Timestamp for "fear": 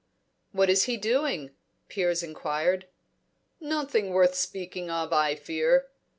5.35-5.89